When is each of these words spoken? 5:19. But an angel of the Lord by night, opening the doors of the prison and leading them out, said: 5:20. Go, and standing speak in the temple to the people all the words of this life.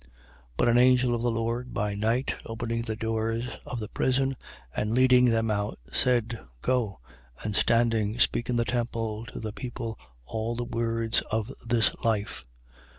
5:19. 0.01 0.07
But 0.57 0.67
an 0.67 0.77
angel 0.79 1.13
of 1.13 1.21
the 1.21 1.29
Lord 1.29 1.75
by 1.75 1.93
night, 1.93 2.33
opening 2.47 2.81
the 2.81 2.95
doors 2.95 3.45
of 3.67 3.79
the 3.79 3.87
prison 3.87 4.35
and 4.75 4.93
leading 4.95 5.25
them 5.25 5.51
out, 5.51 5.77
said: 5.93 6.29
5:20. 6.61 6.61
Go, 6.63 6.99
and 7.43 7.55
standing 7.55 8.17
speak 8.19 8.49
in 8.49 8.55
the 8.55 8.65
temple 8.65 9.27
to 9.27 9.39
the 9.39 9.53
people 9.53 9.99
all 10.25 10.55
the 10.55 10.63
words 10.65 11.21
of 11.29 11.51
this 11.67 11.93
life. 12.03 12.43